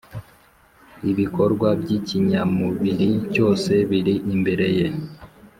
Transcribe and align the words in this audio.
Ibikorwa 1.11 1.67
by’ikinyamubiri 1.81 3.09
cyose 3.33 3.71
biri 3.89 4.13
imbere 4.33 4.67
ye, 4.79 4.87